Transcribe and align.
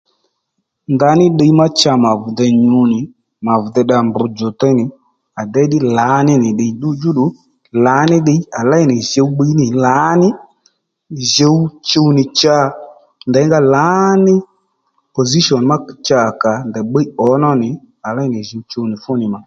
Ndaní 0.93 1.25
ddiy 1.31 1.53
ma 1.59 1.65
cha 1.79 1.91
mà 2.03 2.09
vi 2.21 2.29
dey 2.39 2.53
nyǔ 2.69 2.81
nì 2.91 2.99
mà 3.45 3.53
vi 3.61 3.67
dey 3.75 3.85
dda 3.87 3.97
mbr 4.07 4.23
djò 4.31 4.49
tey 4.59 4.73
nì 4.79 4.85
à 5.39 5.41
déy 5.53 5.67
ddí 5.67 5.79
lǎní 5.97 6.33
nì 6.43 6.49
ddiy 6.53 6.71
ddudjú 6.75 7.09
ddu 7.13 7.25
lǎní 7.85 8.17
ddiy 8.21 8.39
à 8.59 8.61
léy 8.71 8.85
nì 8.91 8.95
djùw 9.01 9.29
bbíy 9.33 9.53
nì 9.59 9.67
lǎní 9.85 10.29
djùw 11.29 11.57
chuw 11.89 12.07
nì 12.15 12.23
cha 12.39 12.55
ndèyngá 13.29 13.59
lǎní 13.75 14.33
position 15.15 15.61
ma 15.69 15.75
cha 16.07 16.17
à 16.29 16.31
kà 16.41 16.51
ndèy 16.69 16.85
bbíy 16.87 17.07
ǒ 17.25 17.27
nó 17.43 17.49
nì 17.61 17.69
à 18.07 18.09
léy 18.17 18.27
nì 18.33 18.39
djùw 18.43 18.61
chuw 18.71 18.85
nì 18.89 18.95
fú 19.05 19.11
nì 19.21 19.25
mà 19.33 19.39